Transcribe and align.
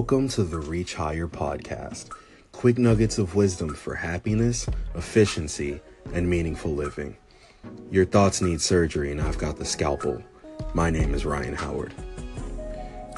Welcome 0.00 0.28
to 0.28 0.44
the 0.44 0.58
Reach 0.58 0.94
Higher 0.94 1.28
podcast. 1.28 2.10
Quick 2.52 2.78
nuggets 2.78 3.18
of 3.18 3.34
wisdom 3.34 3.74
for 3.74 3.94
happiness, 3.94 4.66
efficiency, 4.94 5.78
and 6.14 6.26
meaningful 6.28 6.72
living. 6.72 7.18
Your 7.90 8.06
thoughts 8.06 8.40
need 8.40 8.62
surgery, 8.62 9.12
and 9.12 9.20
I've 9.20 9.36
got 9.36 9.58
the 9.58 9.66
scalpel. 9.66 10.22
My 10.72 10.88
name 10.88 11.12
is 11.12 11.26
Ryan 11.26 11.54
Howard. 11.54 11.92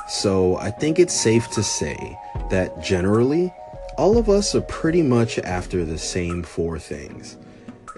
So, 0.08 0.56
I 0.56 0.72
think 0.72 0.98
it's 0.98 1.14
safe 1.14 1.48
to 1.53 1.62
say 1.62 2.18
that 2.50 2.83
generally, 2.83 3.54
all 3.96 4.19
of 4.19 4.28
us 4.28 4.53
are 4.56 4.62
pretty 4.62 5.03
much 5.03 5.38
after 5.38 5.85
the 5.85 5.99
same 5.99 6.42
four 6.42 6.80
things. 6.80 7.37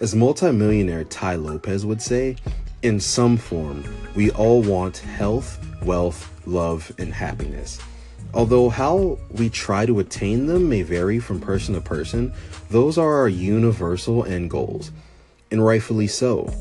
As 0.03 0.15
multimillionaire 0.15 1.05
Tai 1.05 1.37
Lopez 1.37 1.87
would 1.87 2.03
say, 2.03 2.37
in 2.83 3.01
some 3.01 3.39
form, 3.39 3.83
we 4.15 4.31
all 4.33 4.61
want 4.61 4.99
health, 4.99 5.59
wealth, 5.83 6.31
love, 6.47 6.93
and 6.99 7.15
happiness. 7.15 7.81
Although 8.35 8.69
how 8.69 9.19
we 9.31 9.49
try 9.49 9.87
to 9.87 10.01
attain 10.01 10.47
them 10.47 10.69
may 10.69 10.83
vary 10.83 11.21
from 11.21 11.41
person 11.41 11.75
to 11.75 11.81
person, 11.81 12.33
those 12.69 12.99
are 12.99 13.15
our 13.15 13.29
universal 13.29 14.25
end 14.25 14.51
goals, 14.51 14.91
and 15.51 15.65
rightfully 15.65 16.09
so. 16.09 16.53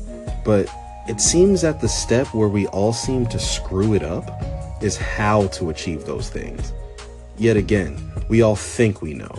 But 0.44 0.68
it 1.08 1.20
seems 1.20 1.62
that 1.62 1.80
the 1.80 1.88
step 1.88 2.28
where 2.28 2.48
we 2.48 2.68
all 2.68 2.92
seem 2.92 3.26
to 3.26 3.38
screw 3.38 3.94
it 3.94 4.02
up 4.02 4.24
is 4.82 4.96
how 4.96 5.48
to 5.48 5.70
achieve 5.70 6.04
those 6.04 6.30
things. 6.30 6.72
Yet 7.36 7.56
again, 7.56 7.98
we 8.28 8.42
all 8.42 8.56
think 8.56 9.02
we 9.02 9.12
know. 9.12 9.34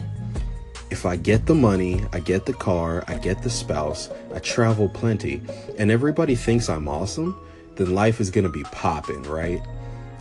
If 0.92 1.06
I 1.06 1.16
get 1.16 1.46
the 1.46 1.56
money, 1.56 2.04
I 2.12 2.20
get 2.20 2.46
the 2.46 2.54
car, 2.54 3.04
I 3.08 3.16
get 3.16 3.42
the 3.42 3.50
spouse, 3.50 4.10
I 4.34 4.40
travel 4.40 4.90
plenty, 4.90 5.42
and 5.78 5.90
everybody 5.90 6.36
thinks 6.36 6.70
I'm 6.70 6.88
awesome, 6.88 7.40
then 7.76 7.96
life 7.96 8.20
is 8.20 8.30
gonna 8.30 8.50
be 8.50 8.64
popping, 8.64 9.24
right? 9.24 9.62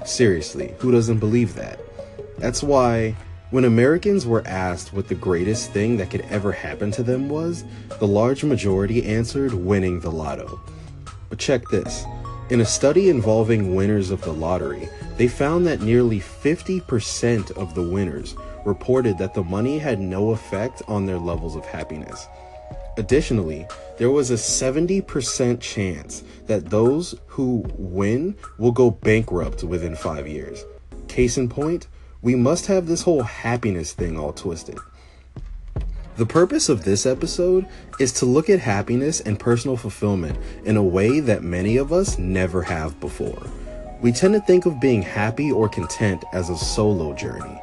Seriously, 0.05 0.75
who 0.78 0.92
doesn't 0.92 1.19
believe 1.19 1.55
that? 1.56 1.81
That's 2.38 2.62
why 2.62 3.16
when 3.51 3.65
Americans 3.65 4.27
were 4.27 4.42
asked 4.47 4.92
what 4.92 5.09
the 5.09 5.15
greatest 5.15 5.70
thing 5.70 5.97
that 5.98 6.11
could 6.11 6.23
ever 6.23 6.50
happen 6.50 6.91
to 6.92 7.03
them 7.03 7.28
was, 7.28 7.64
the 8.00 8.06
large 8.06 8.42
majority 8.42 9.05
answered 9.05 9.55
winning 9.55 10.00
the 10.00 10.11
lotto. 10.11 10.61
But 11.28 11.39
check 11.39 11.69
this. 11.69 12.05
In 12.50 12.61
a 12.61 12.67
study 12.67 13.09
involving 13.09 13.75
winners 13.75 14.11
of 14.11 14.20
the 14.22 14.33
lottery, 14.33 14.89
they 15.17 15.28
found 15.28 15.67
that 15.67 15.81
nearly 15.81 16.20
50% 16.20 17.53
of 17.53 17.75
the 17.75 17.83
winners 17.83 18.34
reported 18.64 19.19
that 19.19 19.34
the 19.34 19.44
money 19.44 19.78
had 19.78 20.00
no 20.00 20.31
effect 20.31 20.83
on 20.89 21.06
their 21.06 21.19
levels 21.19 21.55
of 21.55 21.64
happiness. 21.64 22.27
Additionally, 22.97 23.66
there 23.98 24.11
was 24.11 24.31
a 24.31 24.34
70% 24.34 25.61
chance 25.61 26.22
that 26.47 26.70
those 26.70 27.14
who 27.27 27.64
win 27.77 28.37
will 28.59 28.72
go 28.72 28.91
bankrupt 28.91 29.64
within 29.64 29.97
five 29.97 30.28
years. 30.28 30.64
Case 31.09 31.39
in 31.39 31.48
point, 31.48 31.87
we 32.25 32.34
must 32.34 32.67
have 32.67 32.86
this 32.86 33.03
whole 33.03 33.22
happiness 33.22 33.92
thing 33.92 34.19
all 34.19 34.33
twisted. 34.33 34.78
The 36.17 36.25
purpose 36.25 36.70
of 36.70 36.83
this 36.83 37.05
episode 37.05 37.66
is 38.00 38.12
to 38.14 38.25
look 38.25 38.48
at 38.48 38.61
happiness 38.61 39.20
and 39.20 39.39
personal 39.39 39.77
fulfillment 39.77 40.39
in 40.64 40.78
a 40.78 40.83
way 40.83 41.20
that 41.20 41.42
many 41.42 41.77
of 41.77 41.92
us 41.92 42.19
never 42.19 42.62
have 42.62 42.98
before. 42.98 43.42
We 44.00 44.11
tend 44.11 44.33
to 44.33 44.41
think 44.41 44.64
of 44.64 44.81
being 44.81 45.03
happy 45.03 45.53
or 45.53 45.69
content 45.69 46.25
as 46.33 46.48
a 46.48 46.56
solo 46.56 47.12
journey, 47.12 47.61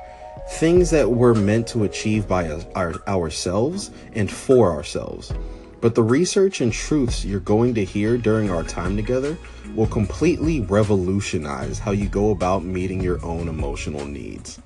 things 0.51 0.91
that 0.91 1.09
we're 1.09 1.33
meant 1.33 1.67
to 1.69 1.85
achieve 1.85 2.27
by 2.27 2.51
our, 2.75 2.93
ourselves 3.07 3.89
and 4.13 4.29
for 4.29 4.71
ourselves. 4.71 5.33
But 5.81 5.95
the 5.95 6.03
research 6.03 6.61
and 6.61 6.71
truths 6.71 7.25
you're 7.25 7.39
going 7.39 7.73
to 7.73 7.83
hear 7.83 8.15
during 8.15 8.51
our 8.51 8.63
time 8.63 8.95
together 8.95 9.35
will 9.75 9.87
completely 9.87 10.61
revolutionize 10.61 11.79
how 11.79 11.91
you 11.91 12.07
go 12.07 12.29
about 12.29 12.63
meeting 12.63 13.01
your 13.01 13.23
own 13.25 13.47
emotional 13.47 14.05
needs. 14.05 14.59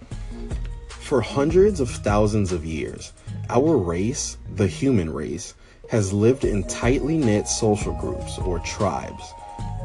For 0.89 1.21
hundreds 1.21 1.79
of 1.79 1.89
thousands 1.89 2.51
of 2.51 2.65
years, 2.65 3.13
our 3.49 3.77
race, 3.77 4.37
the 4.55 4.67
human 4.67 5.11
race, 5.11 5.53
has 5.89 6.11
lived 6.11 6.43
in 6.43 6.63
tightly 6.67 7.17
knit 7.17 7.47
social 7.47 7.93
groups 7.93 8.37
or 8.39 8.59
tribes. 8.59 9.23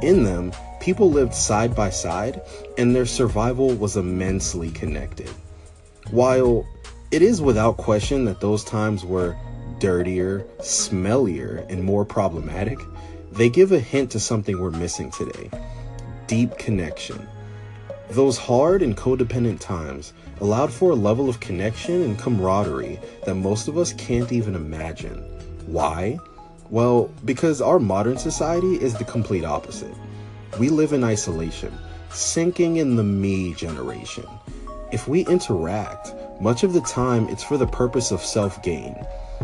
In 0.02 0.24
them, 0.24 0.52
people 0.80 1.10
lived 1.12 1.34
side 1.34 1.76
by 1.76 1.90
side 1.90 2.40
and 2.76 2.96
their 2.96 3.06
survival 3.06 3.68
was 3.74 3.96
immensely 3.96 4.70
connected. 4.70 5.28
While 6.10 6.66
it 7.10 7.22
is 7.22 7.40
without 7.42 7.76
question 7.76 8.24
that 8.24 8.40
those 8.40 8.64
times 8.64 9.04
were 9.04 9.36
dirtier, 9.80 10.46
smellier, 10.60 11.68
and 11.68 11.82
more 11.82 12.04
problematic, 12.04 12.78
they 13.32 13.48
give 13.48 13.72
a 13.72 13.80
hint 13.80 14.12
to 14.12 14.20
something 14.20 14.60
we're 14.60 14.70
missing 14.70 15.10
today 15.10 15.50
deep 16.28 16.56
connection. 16.58 17.26
Those 18.10 18.38
hard 18.38 18.82
and 18.82 18.96
codependent 18.96 19.58
times 19.58 20.12
allowed 20.40 20.72
for 20.72 20.92
a 20.92 20.94
level 20.94 21.28
of 21.28 21.40
connection 21.40 22.02
and 22.02 22.16
camaraderie 22.16 23.00
that 23.24 23.34
most 23.34 23.66
of 23.66 23.76
us 23.76 23.92
can't 23.94 24.30
even 24.30 24.54
imagine. 24.54 25.18
Why? 25.66 26.20
Well, 26.70 27.10
because 27.24 27.60
our 27.60 27.80
modern 27.80 28.16
society 28.16 28.74
is 28.74 28.94
the 28.94 29.04
complete 29.04 29.44
opposite. 29.44 29.92
We 30.56 30.68
live 30.68 30.92
in 30.92 31.02
isolation, 31.02 31.76
sinking 32.10 32.76
in 32.76 32.94
the 32.94 33.02
me 33.02 33.54
generation. 33.54 34.26
If 34.92 35.08
we 35.08 35.26
interact, 35.26 36.14
much 36.40 36.62
of 36.62 36.74
the 36.74 36.80
time 36.82 37.28
it's 37.28 37.42
for 37.42 37.58
the 37.58 37.66
purpose 37.66 38.12
of 38.12 38.20
self 38.20 38.62
gain 38.62 38.94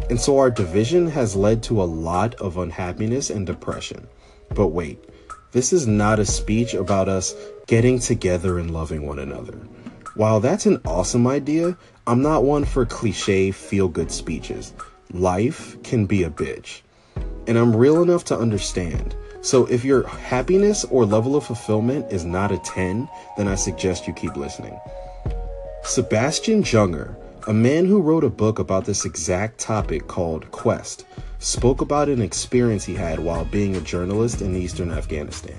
and 0.08 0.20
so 0.20 0.38
our 0.38 0.50
division 0.50 1.08
has 1.08 1.34
led 1.34 1.62
to 1.64 1.82
a 1.82 1.84
lot 1.84 2.34
of 2.36 2.56
unhappiness 2.56 3.30
and 3.30 3.46
depression. 3.46 4.06
But 4.54 4.68
wait, 4.68 5.04
this 5.52 5.72
is 5.72 5.86
not 5.86 6.18
a 6.18 6.26
speech 6.26 6.74
about 6.74 7.08
us 7.08 7.34
getting 7.66 7.98
together 7.98 8.58
and 8.58 8.70
loving 8.70 9.06
one 9.06 9.18
another. 9.18 9.58
While 10.14 10.40
that's 10.40 10.66
an 10.66 10.80
awesome 10.84 11.26
idea, 11.26 11.76
I'm 12.06 12.22
not 12.22 12.44
one 12.44 12.64
for 12.64 12.86
cliche 12.86 13.50
feel 13.50 13.88
good 13.88 14.10
speeches. 14.10 14.72
Life 15.12 15.82
can 15.82 16.06
be 16.06 16.22
a 16.22 16.30
bitch. 16.30 16.82
And 17.46 17.58
I'm 17.58 17.74
real 17.74 18.02
enough 18.02 18.24
to 18.26 18.38
understand. 18.38 19.16
So 19.40 19.66
if 19.66 19.84
your 19.84 20.06
happiness 20.06 20.84
or 20.84 21.04
level 21.04 21.36
of 21.36 21.44
fulfillment 21.44 22.12
is 22.12 22.24
not 22.24 22.52
a 22.52 22.58
10, 22.58 23.08
then 23.36 23.48
I 23.48 23.54
suggest 23.54 24.06
you 24.06 24.12
keep 24.12 24.36
listening. 24.36 24.78
Sebastian 25.84 26.62
Junger 26.62 27.16
a 27.46 27.52
man 27.52 27.86
who 27.86 28.02
wrote 28.02 28.24
a 28.24 28.28
book 28.28 28.58
about 28.58 28.84
this 28.84 29.04
exact 29.04 29.60
topic 29.60 30.08
called 30.08 30.50
Quest 30.50 31.06
spoke 31.38 31.80
about 31.80 32.08
an 32.08 32.20
experience 32.20 32.84
he 32.84 32.94
had 32.94 33.20
while 33.20 33.44
being 33.44 33.76
a 33.76 33.80
journalist 33.80 34.42
in 34.42 34.56
eastern 34.56 34.90
Afghanistan. 34.90 35.58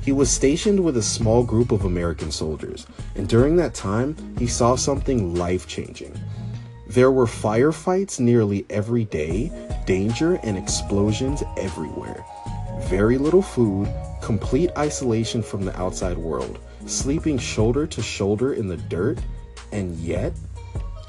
He 0.00 0.12
was 0.12 0.30
stationed 0.30 0.78
with 0.78 0.96
a 0.96 1.02
small 1.02 1.42
group 1.42 1.72
of 1.72 1.84
American 1.84 2.30
soldiers, 2.30 2.86
and 3.16 3.28
during 3.28 3.56
that 3.56 3.74
time, 3.74 4.14
he 4.38 4.46
saw 4.46 4.76
something 4.76 5.34
life 5.34 5.66
changing. 5.66 6.16
There 6.86 7.10
were 7.10 7.26
firefights 7.26 8.20
nearly 8.20 8.64
every 8.70 9.04
day, 9.04 9.50
danger 9.86 10.38
and 10.44 10.56
explosions 10.56 11.42
everywhere. 11.56 12.24
Very 12.82 13.18
little 13.18 13.42
food, 13.42 13.92
complete 14.22 14.70
isolation 14.78 15.42
from 15.42 15.64
the 15.64 15.76
outside 15.76 16.16
world, 16.16 16.60
sleeping 16.86 17.38
shoulder 17.38 17.88
to 17.88 18.02
shoulder 18.02 18.54
in 18.54 18.68
the 18.68 18.76
dirt, 18.76 19.18
and 19.72 19.96
yet 19.96 20.32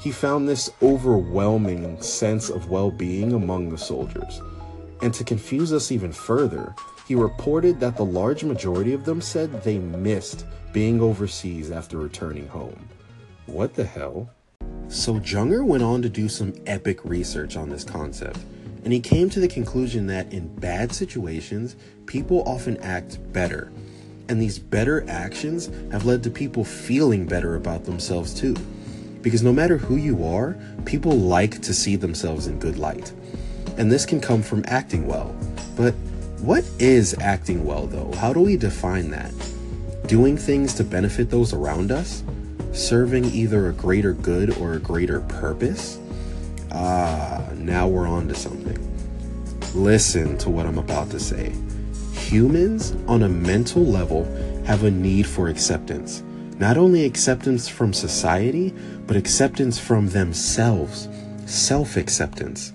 he 0.00 0.10
found 0.10 0.48
this 0.48 0.70
overwhelming 0.82 2.00
sense 2.00 2.48
of 2.48 2.70
well 2.70 2.90
being 2.90 3.34
among 3.34 3.68
the 3.68 3.78
soldiers. 3.78 4.40
And 5.02 5.12
to 5.14 5.24
confuse 5.24 5.72
us 5.72 5.92
even 5.92 6.12
further, 6.12 6.74
he 7.06 7.14
reported 7.14 7.80
that 7.80 7.96
the 7.96 8.04
large 8.04 8.42
majority 8.42 8.94
of 8.94 9.04
them 9.04 9.20
said 9.20 9.62
they 9.62 9.78
missed 9.78 10.46
being 10.72 11.00
overseas 11.00 11.70
after 11.70 11.98
returning 11.98 12.48
home. 12.48 12.88
What 13.46 13.74
the 13.74 13.84
hell? 13.84 14.30
So 14.88 15.14
Junger 15.14 15.64
went 15.64 15.82
on 15.82 16.02
to 16.02 16.08
do 16.08 16.28
some 16.28 16.54
epic 16.66 17.04
research 17.04 17.56
on 17.56 17.68
this 17.68 17.84
concept, 17.84 18.38
and 18.84 18.92
he 18.92 19.00
came 19.00 19.28
to 19.30 19.40
the 19.40 19.48
conclusion 19.48 20.06
that 20.06 20.32
in 20.32 20.54
bad 20.56 20.92
situations, 20.92 21.76
people 22.06 22.42
often 22.46 22.76
act 22.78 23.18
better. 23.32 23.70
And 24.28 24.40
these 24.40 24.58
better 24.58 25.04
actions 25.08 25.70
have 25.90 26.06
led 26.06 26.22
to 26.22 26.30
people 26.30 26.64
feeling 26.64 27.26
better 27.26 27.56
about 27.56 27.84
themselves 27.84 28.32
too. 28.32 28.54
Because 29.22 29.42
no 29.42 29.52
matter 29.52 29.76
who 29.76 29.96
you 29.96 30.24
are, 30.24 30.56
people 30.84 31.12
like 31.12 31.60
to 31.62 31.74
see 31.74 31.96
themselves 31.96 32.46
in 32.46 32.58
good 32.58 32.78
light. 32.78 33.12
And 33.76 33.90
this 33.90 34.06
can 34.06 34.20
come 34.20 34.42
from 34.42 34.64
acting 34.66 35.06
well. 35.06 35.34
But 35.76 35.94
what 36.40 36.64
is 36.78 37.14
acting 37.20 37.64
well, 37.64 37.86
though? 37.86 38.12
How 38.16 38.32
do 38.32 38.40
we 38.40 38.56
define 38.56 39.10
that? 39.10 39.32
Doing 40.06 40.36
things 40.36 40.74
to 40.74 40.84
benefit 40.84 41.30
those 41.30 41.52
around 41.52 41.92
us? 41.92 42.22
Serving 42.72 43.26
either 43.26 43.68
a 43.68 43.72
greater 43.72 44.12
good 44.12 44.56
or 44.56 44.74
a 44.74 44.78
greater 44.78 45.20
purpose? 45.20 45.98
Ah, 46.72 47.44
now 47.56 47.88
we're 47.88 48.08
on 48.08 48.28
to 48.28 48.34
something. 48.34 48.78
Listen 49.74 50.38
to 50.38 50.50
what 50.50 50.66
I'm 50.66 50.78
about 50.78 51.10
to 51.10 51.20
say. 51.20 51.52
Humans, 52.14 52.96
on 53.06 53.22
a 53.22 53.28
mental 53.28 53.84
level, 53.84 54.24
have 54.64 54.84
a 54.84 54.90
need 54.90 55.26
for 55.26 55.48
acceptance. 55.48 56.22
Not 56.58 56.76
only 56.76 57.04
acceptance 57.04 57.68
from 57.68 57.92
society, 57.92 58.74
but 59.10 59.16
acceptance 59.16 59.76
from 59.76 60.06
themselves. 60.10 61.08
Self 61.44 61.96
acceptance. 61.96 62.72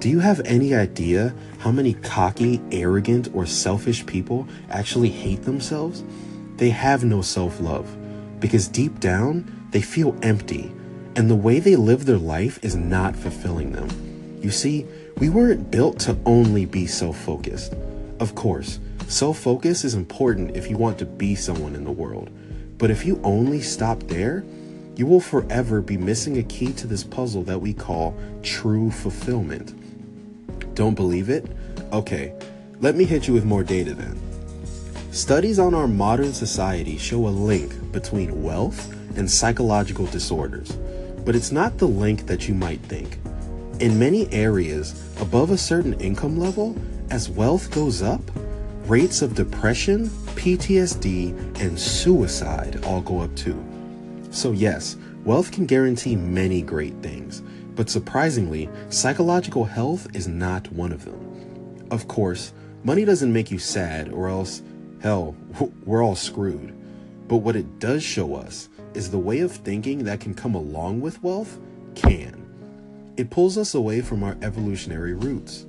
Do 0.00 0.10
you 0.10 0.18
have 0.18 0.42
any 0.44 0.74
idea 0.74 1.34
how 1.60 1.70
many 1.70 1.94
cocky, 1.94 2.60
arrogant, 2.70 3.30
or 3.32 3.46
selfish 3.46 4.04
people 4.04 4.46
actually 4.68 5.08
hate 5.08 5.44
themselves? 5.44 6.04
They 6.56 6.68
have 6.68 7.04
no 7.04 7.22
self 7.22 7.58
love 7.58 7.88
because 8.38 8.68
deep 8.68 9.00
down, 9.00 9.50
they 9.70 9.80
feel 9.80 10.14
empty, 10.20 10.70
and 11.16 11.30
the 11.30 11.34
way 11.34 11.58
they 11.58 11.74
live 11.74 12.04
their 12.04 12.18
life 12.18 12.62
is 12.62 12.76
not 12.76 13.16
fulfilling 13.16 13.72
them. 13.72 13.88
You 14.42 14.50
see, 14.50 14.84
we 15.16 15.30
weren't 15.30 15.70
built 15.70 16.00
to 16.00 16.18
only 16.26 16.66
be 16.66 16.86
self 16.86 17.18
focused. 17.18 17.72
Of 18.20 18.34
course, 18.34 18.78
self 19.06 19.38
focus 19.38 19.84
is 19.84 19.94
important 19.94 20.54
if 20.54 20.68
you 20.68 20.76
want 20.76 20.98
to 20.98 21.06
be 21.06 21.34
someone 21.34 21.74
in 21.74 21.84
the 21.84 21.90
world. 21.90 22.28
But 22.76 22.90
if 22.90 23.06
you 23.06 23.18
only 23.24 23.62
stop 23.62 24.02
there, 24.02 24.44
you 24.98 25.06
will 25.06 25.20
forever 25.20 25.80
be 25.80 25.96
missing 25.96 26.38
a 26.38 26.42
key 26.42 26.72
to 26.72 26.88
this 26.88 27.04
puzzle 27.04 27.44
that 27.44 27.60
we 27.60 27.72
call 27.72 28.18
true 28.42 28.90
fulfillment. 28.90 29.72
Don't 30.74 30.96
believe 30.96 31.30
it? 31.30 31.46
Okay, 31.92 32.34
let 32.80 32.96
me 32.96 33.04
hit 33.04 33.28
you 33.28 33.32
with 33.32 33.44
more 33.44 33.62
data 33.62 33.94
then. 33.94 34.20
Studies 35.12 35.60
on 35.60 35.72
our 35.72 35.86
modern 35.86 36.32
society 36.32 36.98
show 36.98 37.28
a 37.28 37.30
link 37.30 37.92
between 37.92 38.42
wealth 38.42 38.92
and 39.16 39.30
psychological 39.30 40.06
disorders, 40.06 40.72
but 41.24 41.36
it's 41.36 41.52
not 41.52 41.78
the 41.78 41.86
link 41.86 42.26
that 42.26 42.48
you 42.48 42.54
might 42.54 42.80
think. 42.80 43.18
In 43.78 44.00
many 44.00 44.28
areas, 44.32 45.00
above 45.20 45.52
a 45.52 45.58
certain 45.58 45.94
income 46.00 46.40
level, 46.40 46.76
as 47.10 47.30
wealth 47.30 47.70
goes 47.70 48.02
up, 48.02 48.20
rates 48.86 49.22
of 49.22 49.36
depression, 49.36 50.08
PTSD, 50.34 51.60
and 51.60 51.78
suicide 51.78 52.84
all 52.84 53.00
go 53.00 53.20
up 53.20 53.34
too. 53.36 53.64
So, 54.30 54.52
yes, 54.52 54.96
wealth 55.24 55.50
can 55.50 55.66
guarantee 55.66 56.16
many 56.16 56.62
great 56.62 56.94
things, 57.02 57.42
but 57.74 57.88
surprisingly, 57.88 58.68
psychological 58.88 59.64
health 59.64 60.06
is 60.14 60.28
not 60.28 60.70
one 60.72 60.92
of 60.92 61.04
them. 61.04 61.86
Of 61.90 62.08
course, 62.08 62.52
money 62.84 63.04
doesn't 63.04 63.32
make 63.32 63.50
you 63.50 63.58
sad, 63.58 64.12
or 64.12 64.28
else, 64.28 64.62
hell, 65.00 65.34
we're 65.84 66.04
all 66.04 66.16
screwed. 66.16 66.74
But 67.26 67.38
what 67.38 67.56
it 67.56 67.78
does 67.78 68.02
show 68.02 68.34
us 68.34 68.68
is 68.94 69.10
the 69.10 69.18
way 69.18 69.40
of 69.40 69.52
thinking 69.52 70.04
that 70.04 70.20
can 70.20 70.34
come 70.34 70.54
along 70.54 71.00
with 71.00 71.22
wealth 71.22 71.58
can. 71.94 72.44
It 73.16 73.30
pulls 73.30 73.58
us 73.58 73.74
away 73.74 74.00
from 74.00 74.22
our 74.22 74.36
evolutionary 74.42 75.14
roots, 75.14 75.66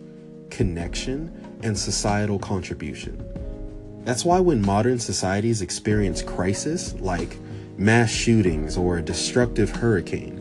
connection, 0.50 1.59
and 1.63 1.77
societal 1.77 2.39
contribution. 2.39 3.23
That's 4.03 4.25
why 4.25 4.39
when 4.39 4.61
modern 4.61 5.00
societies 5.00 5.61
experience 5.61 6.21
crisis 6.21 6.94
like 7.00 7.38
mass 7.79 8.11
shootings 8.11 8.75
or 8.75 8.97
a 8.97 9.01
destructive 9.01 9.69
hurricane, 9.69 10.35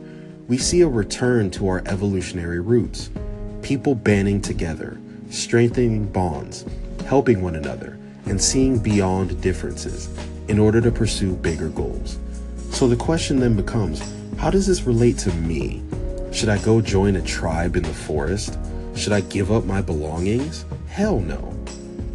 we 0.48 0.58
see 0.58 0.80
a 0.80 0.88
return 0.88 1.48
to 1.52 1.68
our 1.68 1.84
evolutionary 1.86 2.58
roots. 2.58 3.10
People 3.62 3.94
banding 3.94 4.40
together, 4.40 4.98
strengthening 5.30 6.04
bonds, 6.06 6.64
helping 7.06 7.40
one 7.40 7.54
another, 7.54 7.96
and 8.26 8.42
seeing 8.42 8.76
beyond 8.76 9.40
differences 9.40 10.08
in 10.48 10.58
order 10.58 10.80
to 10.80 10.90
pursue 10.90 11.36
bigger 11.36 11.68
goals. 11.68 12.18
So 12.70 12.88
the 12.88 12.96
question 12.96 13.38
then 13.38 13.54
becomes 13.54 14.02
how 14.36 14.50
does 14.50 14.66
this 14.66 14.82
relate 14.82 15.18
to 15.18 15.32
me? 15.34 15.84
Should 16.32 16.48
I 16.48 16.58
go 16.58 16.80
join 16.80 17.14
a 17.14 17.22
tribe 17.22 17.76
in 17.76 17.84
the 17.84 17.94
forest? 17.94 18.58
Should 18.96 19.12
I 19.12 19.20
give 19.20 19.52
up 19.52 19.64
my 19.64 19.80
belongings? 19.80 20.64
Hell 20.88 21.20
no. 21.20 21.54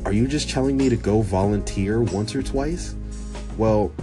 Are 0.04 0.12
you 0.12 0.28
just 0.28 0.50
telling 0.50 0.76
me 0.76 0.90
to 0.90 0.98
go 0.98 1.22
volunteer 1.22 2.02
once 2.02 2.36
or 2.36 2.44
twice? 2.44 2.94
Well, 3.58 3.94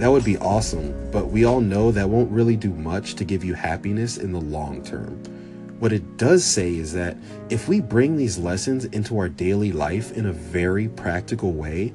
that 0.00 0.10
would 0.10 0.24
be 0.24 0.38
awesome, 0.38 0.94
but 1.10 1.26
we 1.26 1.44
all 1.44 1.60
know 1.60 1.90
that 1.92 2.08
won't 2.08 2.30
really 2.30 2.56
do 2.56 2.70
much 2.70 3.14
to 3.16 3.24
give 3.24 3.44
you 3.44 3.54
happiness 3.54 4.16
in 4.16 4.32
the 4.32 4.40
long 4.40 4.82
term. 4.82 5.22
What 5.78 5.92
it 5.92 6.16
does 6.16 6.44
say 6.44 6.74
is 6.74 6.92
that 6.94 7.16
if 7.48 7.68
we 7.68 7.80
bring 7.80 8.16
these 8.16 8.38
lessons 8.38 8.86
into 8.86 9.18
our 9.18 9.28
daily 9.28 9.72
life 9.72 10.12
in 10.12 10.26
a 10.26 10.32
very 10.32 10.88
practical 10.88 11.52
way, 11.52 11.92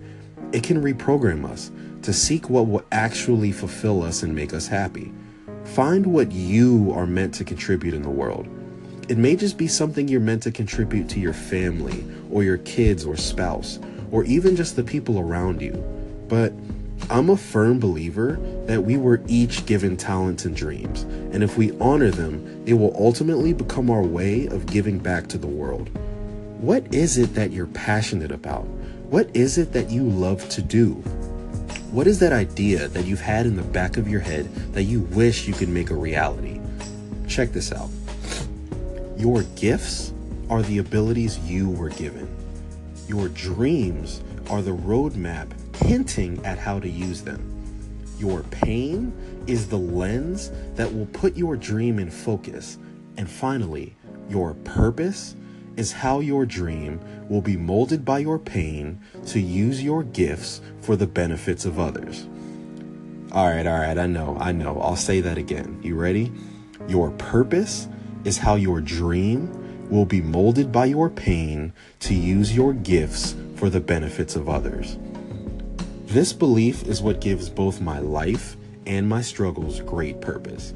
it 0.52 0.64
can 0.64 0.82
reprogram 0.82 1.50
us 1.50 1.72
to 2.04 2.14
seek 2.14 2.50
what 2.50 2.68
will 2.68 2.86
actually 2.92 3.52
fulfill 3.52 4.04
us 4.04 4.24
and 4.24 4.36
make 4.36 4.54
us 4.54 4.68
happy. 4.68 5.12
Find 5.64 6.06
what 6.06 6.32
you 6.32 6.94
are 6.96 7.08
meant 7.08 7.34
to 7.36 7.44
contribute 7.44 7.96
in 7.96 8.04
the 8.04 8.10
world. 8.10 8.48
It 9.10 9.18
may 9.18 9.36
just 9.36 9.58
be 9.58 9.68
something 9.68 10.08
you're 10.08 10.20
meant 10.20 10.44
to 10.44 10.52
contribute 10.52 11.10
to 11.10 11.20
your 11.20 11.34
family 11.34 12.06
or 12.32 12.44
your 12.44 12.58
kids 12.60 13.06
or 13.06 13.18
spouse, 13.18 13.80
or 14.12 14.24
even 14.26 14.56
just 14.56 14.76
the 14.76 14.84
people 14.84 15.20
around 15.20 15.62
you. 15.62 15.74
But 16.28 16.54
I'm 17.08 17.30
a 17.30 17.38
firm 17.38 17.80
believer 17.80 18.40
that 18.66 18.84
we 18.84 18.98
were 18.98 19.22
each 19.28 19.68
given 19.68 19.96
talents 19.96 20.44
and 20.44 20.56
dreams, 20.56 21.04
and 21.04 21.44
if 21.44 21.56
we 21.56 21.78
honor 21.80 22.10
them, 22.10 22.64
it 22.66 22.74
will 22.74 22.96
ultimately 22.98 23.54
become 23.54 23.92
our 23.92 24.02
way 24.02 24.48
of 24.48 24.66
giving 24.66 24.98
back 24.98 25.28
to 25.28 25.38
the 25.38 25.46
world. 25.46 25.90
What 26.60 26.92
is 26.96 27.20
it 27.20 27.36
that 27.36 27.52
you're 27.52 27.68
passionate 27.68 28.32
about? 28.32 28.64
What 29.12 29.30
is 29.36 29.60
it 29.60 29.72
that 29.74 29.92
you 29.92 30.04
love 30.04 30.50
to 30.50 30.64
do? 30.64 30.94
What 31.92 32.08
is 32.08 32.18
that 32.20 32.34
idea 32.34 32.88
that 32.88 33.06
you've 33.06 33.22
had 33.22 33.46
in 33.46 33.56
the 33.56 33.62
back 33.62 33.98
of 33.98 34.08
your 34.08 34.22
head 34.22 34.52
that 34.74 34.84
you 34.84 35.02
wish 35.02 35.48
you 35.48 35.54
could 35.54 35.70
make 35.70 35.92
a 35.92 35.96
reality? 35.96 36.60
Check 37.28 37.52
this 37.52 37.72
out. 37.72 37.90
Your 39.16 39.44
gifts 39.56 40.12
are 40.50 40.64
the 40.64 40.80
abilities 40.80 41.38
you 41.40 41.70
were 41.70 41.90
given. 41.90 42.28
Your 43.08 43.30
dreams 43.30 44.24
are 44.50 44.64
the 44.64 44.76
roadmap 44.76 45.52
hinting 45.76 46.44
at 46.46 46.58
how 46.58 46.80
to 46.80 46.90
use 46.90 47.22
them. 47.22 47.52
Your 48.18 48.44
pain 48.44 49.14
is 49.48 49.68
the 49.68 49.78
lens 49.78 50.52
that 50.76 50.94
will 50.94 51.06
put 51.08 51.36
your 51.36 51.56
dream 51.56 52.00
in 52.00 52.10
focus. 52.10 52.78
And 53.18 53.30
finally, 53.30 53.96
your 54.30 54.54
purpose 54.54 55.36
is 55.76 55.92
how 55.92 56.20
your 56.20 56.46
dream 56.46 57.00
will 57.30 57.42
be 57.42 57.58
molded 57.58 58.06
by 58.06 58.20
your 58.20 58.40
pain 58.40 59.00
to 59.28 59.40
use 59.40 59.84
your 59.84 60.04
gifts 60.04 60.62
for 60.82 60.96
the 60.96 61.08
benefits 61.08 61.66
of 61.66 61.80
others. 61.80 62.28
All 63.32 63.50
right, 63.50 63.68
all 63.68 63.80
right, 63.80 63.98
I 63.98 64.06
know, 64.06 64.38
I 64.40 64.52
know. 64.54 64.80
I'll 64.80 64.96
say 64.96 65.20
that 65.22 65.38
again. 65.38 65.80
You 65.84 65.96
ready? 65.96 66.32
Your 66.88 67.12
purpose 67.12 67.88
is 68.24 68.38
how 68.38 68.56
your 68.56 68.80
dream 68.80 69.90
will 69.90 70.06
be 70.06 70.22
molded 70.22 70.72
by 70.72 70.86
your 70.86 71.10
pain 71.10 71.74
to 72.00 72.14
use 72.14 72.56
your 72.56 72.74
gifts 72.74 73.36
for 73.56 73.70
the 73.70 73.80
benefits 73.80 74.36
of 74.36 74.48
others. 74.48 74.98
This 76.16 76.32
belief 76.32 76.84
is 76.84 77.02
what 77.02 77.20
gives 77.20 77.50
both 77.50 77.82
my 77.82 78.00
life 78.00 78.56
and 78.86 79.06
my 79.06 79.22
struggles 79.22 79.82
great 79.82 80.22
purpose. 80.22 80.74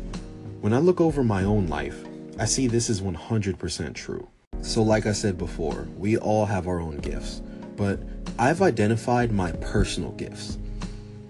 When 0.59 0.73
I 0.73 0.79
look 0.79 0.99
over 0.99 1.23
my 1.23 1.45
own 1.45 1.67
life, 1.67 2.03
I 2.37 2.43
see 2.43 2.67
this 2.67 2.89
is 2.89 2.99
100% 2.99 3.93
true. 3.93 4.27
So, 4.61 4.83
like 4.83 5.05
I 5.05 5.13
said 5.13 5.37
before, 5.37 5.87
we 5.97 6.17
all 6.17 6.45
have 6.45 6.67
our 6.67 6.81
own 6.81 6.97
gifts, 6.97 7.41
but 7.77 8.01
I've 8.37 8.61
identified 8.61 9.31
my 9.31 9.53
personal 9.53 10.11
gifts. 10.11 10.57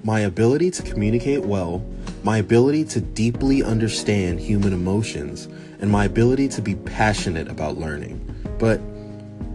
My 0.04 0.22
ability 0.22 0.72
to 0.72 0.82
communicate 0.82 1.46
well, 1.46 1.86
my 2.24 2.40
ability 2.40 2.86
to 2.86 3.02
deeply 3.02 3.62
understand 3.62 4.40
human 4.40 4.74
emotions, 4.74 5.48
and 5.82 5.92
my 5.92 6.06
ability 6.06 6.48
to 6.48 6.64
be 6.64 6.74
passionate 6.74 7.48
about 7.48 7.78
learning. 7.78 8.18
But 8.58 8.82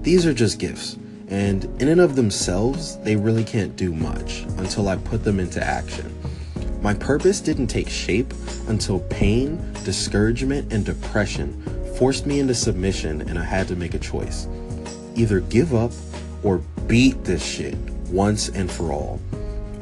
these 0.05 0.25
are 0.27 0.33
just 0.33 0.61
gifts, 0.61 0.97
and 1.29 1.65
in 1.81 1.89
and 1.89 2.01
of 2.01 2.17
themselves, 2.17 2.99
they 2.99 3.17
really 3.17 3.45
can't 3.45 3.77
do 3.77 3.93
much 3.93 4.43
until 4.59 4.89
I 4.89 4.97
put 4.97 5.25
them 5.25 5.41
into 5.41 5.63
action. 5.63 6.15
My 6.83 6.93
purpose 6.95 7.41
didn't 7.41 7.69
take 7.69 7.89
shape 7.89 8.35
until 8.69 9.01
pain, 9.01 9.73
discouragement, 9.85 10.73
and 10.73 10.85
depression 10.85 11.63
forced 11.97 12.27
me 12.27 12.41
into 12.41 12.55
submission 12.55 13.23
and 13.23 13.39
I 13.39 13.45
had 13.45 13.69
to 13.69 13.77
make 13.77 13.95
a 13.95 13.99
choice. 13.99 14.49
Either 15.15 15.41
give 15.41 15.75
up 15.75 15.93
or 16.43 16.59
beat 16.87 17.25
this 17.25 17.45
shit 17.45 17.77
once 18.11 18.49
and 18.51 18.71
for 18.71 18.93
all. 18.93 19.21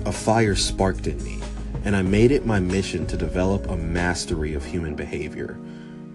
A 0.06 0.12
fire 0.12 0.54
sparked 0.54 1.06
in 1.06 1.22
me, 1.24 1.40
and 1.84 1.96
I 1.96 2.02
made 2.02 2.30
it 2.30 2.46
my 2.46 2.60
mission 2.60 3.06
to 3.06 3.16
develop 3.16 3.68
a 3.68 3.76
mastery 3.76 4.54
of 4.54 4.64
human 4.64 4.94
behavior. 4.94 5.58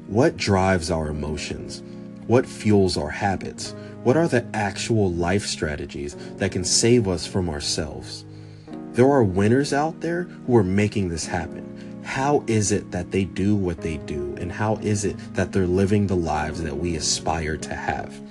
What 0.08 0.38
drives 0.38 0.90
our 0.90 1.10
emotions? 1.10 1.84
What 2.28 2.46
fuels 2.46 2.98
our 2.98 3.10
habits? 3.10 3.74
What 4.04 4.18
are 4.18 4.28
the 4.28 4.46
actual 4.54 5.12
life 5.14 5.46
strategies 5.46 6.16
that 6.36 6.52
can 6.52 6.66
save 6.66 7.08
us 7.08 7.26
from 7.26 7.50
ourselves? 7.50 8.26
There 8.92 9.10
are 9.10 9.24
winners 9.24 9.72
out 9.72 10.02
there 10.02 10.24
who 10.24 10.58
are 10.58 10.64
making 10.64 11.08
this 11.08 11.26
happen. 11.26 12.02
How 12.04 12.44
is 12.48 12.74
it 12.74 12.92
that 12.92 13.12
they 13.12 13.24
do 13.24 13.56
what 13.56 13.80
they 13.80 13.98
do? 13.98 14.36
And 14.40 14.52
how 14.52 14.76
is 14.78 15.06
it 15.06 15.18
that 15.36 15.54
they're 15.54 15.68
living 15.68 16.08
the 16.08 16.18
lives 16.18 16.62
that 16.64 16.78
we 16.78 16.98
aspire 16.98 17.56
to 17.58 17.74
have? 17.74 18.22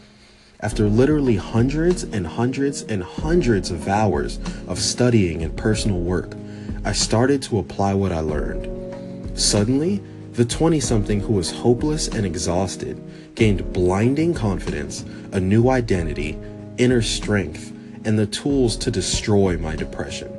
After 0.61 0.89
literally 0.89 1.37
hundreds 1.37 2.03
and 2.03 2.27
hundreds 2.27 2.83
and 2.83 3.03
hundreds 3.03 3.71
of 3.71 3.89
hours 3.89 4.39
of 4.67 4.79
studying 4.79 5.43
and 5.43 5.57
personal 5.57 6.01
work, 6.01 6.35
I 6.85 6.93
started 6.93 7.43
to 7.43 7.59
apply 7.59 7.95
what 7.95 8.13
I 8.13 8.21
learned. 8.21 9.39
Suddenly, 9.39 10.03
the 10.37 10.45
20 10.45 10.81
something 10.81 11.21
who 11.21 11.33
was 11.33 11.51
hopeless 11.51 12.09
and 12.09 12.27
exhausted 12.27 13.03
gained 13.35 13.73
blinding 13.73 14.35
confidence, 14.35 15.03
a 15.33 15.41
new 15.41 15.71
identity, 15.71 16.39
inner 16.77 17.01
strength, 17.01 17.73
and 18.05 18.19
the 18.19 18.27
tools 18.27 18.77
to 18.77 18.91
destroy 18.91 19.57
my 19.57 19.75
depression. 19.75 20.31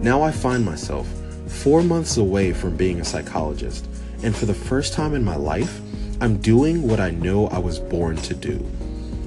Now 0.00 0.22
I 0.22 0.30
find 0.30 0.64
myself 0.64 1.08
four 1.48 1.82
months 1.82 2.16
away 2.16 2.52
from 2.52 2.76
being 2.76 3.00
a 3.00 3.04
psychologist, 3.04 3.88
and 4.22 4.36
for 4.36 4.46
the 4.46 4.54
first 4.54 4.92
time 4.92 5.14
in 5.14 5.24
my 5.24 5.36
life, 5.36 5.80
I'm 6.20 6.38
doing 6.38 6.86
what 6.86 7.00
I 7.00 7.10
know 7.10 7.48
I 7.48 7.58
was 7.58 7.80
born 7.80 8.16
to 8.18 8.34
do 8.34 8.64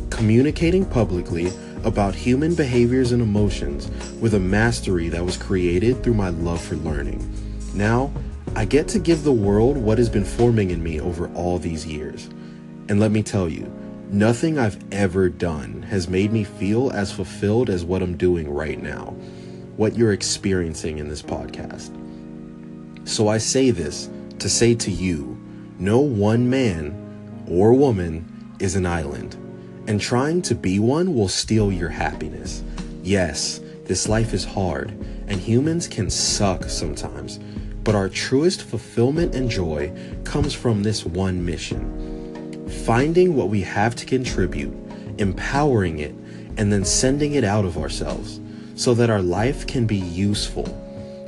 communicating 0.10 0.86
publicly 0.86 1.52
about 1.84 2.14
human 2.14 2.54
behaviors 2.54 3.12
and 3.12 3.24
emotions 3.24 3.90
with 4.20 4.36
a 4.36 4.40
mastery 4.40 5.10
that 5.10 5.26
was 5.26 5.36
created 5.36 6.04
through 6.04 6.14
my 6.14 6.30
love 6.30 6.62
for 6.62 6.76
learning. 6.76 7.20
Now, 7.74 8.12
I 8.54 8.66
get 8.66 8.90
to 8.90 9.00
give 9.00 9.24
the 9.24 9.32
world 9.32 9.78
what 9.78 9.98
has 9.98 10.10
been 10.10 10.26
forming 10.26 10.72
in 10.72 10.84
me 10.84 11.00
over 11.00 11.30
all 11.34 11.58
these 11.58 11.86
years. 11.86 12.28
And 12.90 13.00
let 13.00 13.12
me 13.12 13.24
tell 13.24 13.48
you, 13.48 13.64
nothing 14.10 14.60
I've 14.60 14.78
ever 14.92 15.30
done 15.30 15.84
has 15.84 16.10
made 16.10 16.34
me 16.34 16.44
feel 16.44 16.92
as 16.92 17.14
fulfilled 17.14 17.70
as 17.70 17.86
what 17.86 18.04
I'm 18.04 18.18
doing 18.18 18.50
right 18.50 18.82
now, 18.82 19.16
what 19.78 19.96
you're 19.96 20.12
experiencing 20.12 20.98
in 20.98 21.08
this 21.08 21.22
podcast. 21.22 21.98
So 23.08 23.30
I 23.30 23.38
say 23.38 23.72
this 23.72 24.10
to 24.40 24.50
say 24.50 24.76
to 24.76 24.92
you 24.92 25.40
no 25.80 26.00
one 26.00 26.50
man 26.50 27.46
or 27.48 27.74
woman 27.74 28.56
is 28.60 28.76
an 28.76 28.86
island, 28.86 29.36
and 29.88 30.00
trying 30.00 30.42
to 30.44 30.56
be 30.56 30.78
one 30.78 31.16
will 31.16 31.30
steal 31.30 31.72
your 31.72 31.90
happiness. 31.90 32.64
Yes, 33.02 33.62
this 33.86 34.08
life 34.08 34.34
is 34.34 34.44
hard, 34.44 34.92
and 35.28 35.40
humans 35.40 35.88
can 35.88 36.10
suck 36.10 36.66
sometimes, 36.66 37.40
but 37.84 37.96
our 37.96 38.10
truest 38.10 38.64
fulfillment 38.64 39.36
and 39.36 39.50
joy 39.50 39.92
comes 40.24 40.54
from 40.54 40.84
this 40.84 41.06
one 41.06 41.44
mission 41.44 42.12
finding 42.72 43.36
what 43.36 43.50
we 43.50 43.62
have 43.62 43.96
to 43.96 44.06
contribute, 44.06 44.74
empowering 45.18 46.00
it, 46.00 46.16
and 46.58 46.72
then 46.72 46.86
sending 46.86 47.34
it 47.34 47.44
out 47.44 47.66
of 47.66 47.78
ourselves 47.78 48.40
so 48.76 48.94
that 48.94 49.10
our 49.10 49.22
life 49.22 49.68
can 49.68 49.86
be 49.86 49.98
useful. 49.98 50.66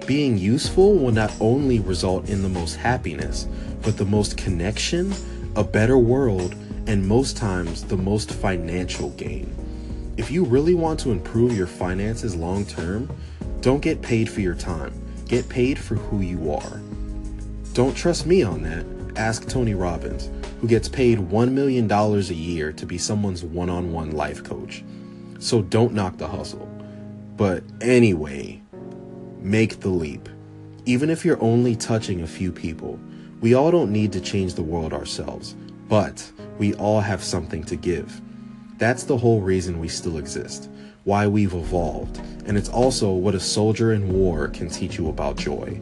Being 0.07 0.37
useful 0.37 0.95
will 0.95 1.11
not 1.11 1.31
only 1.39 1.79
result 1.79 2.29
in 2.29 2.41
the 2.41 2.49
most 2.49 2.75
happiness, 2.75 3.47
but 3.81 3.97
the 3.97 4.05
most 4.05 4.37
connection, 4.37 5.13
a 5.55 5.63
better 5.63 5.97
world, 5.97 6.55
and 6.87 7.07
most 7.07 7.37
times 7.37 7.83
the 7.83 7.97
most 7.97 8.31
financial 8.31 9.11
gain. 9.11 9.53
If 10.17 10.31
you 10.31 10.43
really 10.43 10.73
want 10.73 10.99
to 11.01 11.11
improve 11.11 11.55
your 11.55 11.67
finances 11.67 12.35
long 12.35 12.65
term, 12.65 13.09
don't 13.61 13.81
get 13.81 14.01
paid 14.01 14.29
for 14.29 14.41
your 14.41 14.55
time. 14.55 15.02
Get 15.27 15.49
paid 15.49 15.79
for 15.79 15.95
who 15.95 16.21
you 16.21 16.51
are. 16.51 16.81
Don't 17.73 17.95
trust 17.95 18.25
me 18.25 18.43
on 18.43 18.63
that. 18.63 18.85
Ask 19.15 19.47
Tony 19.47 19.73
Robbins, 19.73 20.29
who 20.61 20.67
gets 20.67 20.89
paid 20.89 21.19
$1 21.19 21.51
million 21.51 21.91
a 21.91 22.19
year 22.19 22.71
to 22.71 22.85
be 22.85 22.97
someone's 22.97 23.43
one 23.43 23.69
on 23.69 23.91
one 23.91 24.11
life 24.11 24.43
coach. 24.43 24.83
So 25.39 25.61
don't 25.61 25.93
knock 25.93 26.17
the 26.17 26.27
hustle. 26.27 26.69
But 27.35 27.63
anyway, 27.81 28.61
make 29.39 29.79
the 29.79 29.89
leap. 29.89 30.29
Even 30.85 31.09
if 31.09 31.23
you're 31.23 31.41
only 31.41 31.75
touching 31.75 32.21
a 32.21 32.27
few 32.27 32.51
people, 32.51 32.99
we 33.41 33.53
all 33.53 33.71
don't 33.71 33.91
need 33.91 34.11
to 34.13 34.21
change 34.21 34.53
the 34.53 34.63
world 34.63 34.93
ourselves, 34.93 35.55
but 35.89 36.31
we 36.57 36.73
all 36.75 37.01
have 37.01 37.23
something 37.23 37.63
to 37.65 37.75
give. 37.75 38.21
That's 38.77 39.03
the 39.03 39.17
whole 39.17 39.41
reason 39.41 39.79
we 39.79 39.87
still 39.87 40.17
exist, 40.17 40.69
why 41.03 41.27
we've 41.27 41.53
evolved, 41.53 42.21
and 42.45 42.57
it's 42.57 42.69
also 42.69 43.11
what 43.11 43.35
a 43.35 43.39
soldier 43.39 43.93
in 43.93 44.11
war 44.13 44.47
can 44.47 44.69
teach 44.69 44.97
you 44.97 45.09
about 45.09 45.37
joy. 45.37 45.79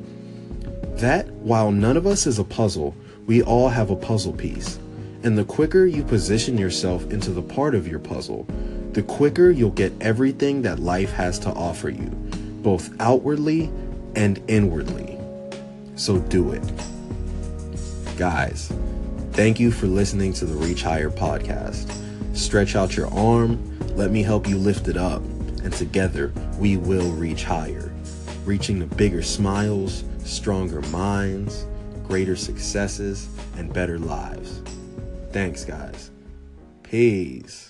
That, 0.96 1.27
while 1.32 1.72
none 1.72 1.98
of 1.98 2.06
us 2.06 2.27
is 2.27 2.39
a 2.39 2.44
puzzle, 2.44 2.96
we 3.25 3.41
all 3.41 3.70
have 3.70 3.89
a 3.89 3.96
puzzle 3.96 4.34
piece. 4.34 4.80
And 5.24 5.38
the 5.38 5.46
quicker 5.46 5.86
you 5.86 6.03
position 6.03 6.58
yourself 6.58 7.12
into 7.12 7.32
the 7.32 7.41
part 7.41 7.75
of 7.75 7.88
your 7.88 8.00
puzzle, 8.00 8.46
the 8.91 9.03
quicker 9.03 9.51
you'll 9.51 9.72
get 9.72 9.94
everything 10.01 10.62
that 10.63 10.80
life 10.80 11.12
has 11.13 11.39
to 11.39 11.50
offer 11.50 11.89
you, 11.89 12.10
both 12.62 12.89
outwardly 13.00 13.72
and 14.15 14.41
inwardly. 14.48 15.18
So 15.96 16.20
do 16.20 16.51
it. 16.51 16.63
Guys, 18.18 18.72
thank 19.32 19.60
you 19.60 19.72
for 19.72 19.88
listening 19.88 20.34
to 20.34 20.46
the 20.46 20.56
Reach 20.56 20.84
Higher 20.84 21.10
podcast. 21.10 21.91
Stretch 22.36 22.75
out 22.75 22.96
your 22.96 23.12
arm, 23.13 23.77
let 23.96 24.12
me 24.12 24.24
help 24.24 24.48
you 24.48 24.58
lift 24.58 24.88
it 24.88 24.98
up, 24.98 25.22
and 25.63 25.74
together 25.74 26.34
we 26.58 26.77
will 26.77 27.12
reach 27.12 27.44
higher, 27.44 27.94
reaching 28.46 28.80
the 28.80 28.88
bigger 28.96 29.22
smiles, 29.22 30.03
stronger 30.20 30.82
minds, 30.84 31.68
greater 32.08 32.36
successes, 32.36 33.30
and 33.58 33.72
better 33.74 34.00
lives. 34.00 34.62
Thanks, 35.32 35.63
guys. 35.63 36.12
Peace. 36.84 37.70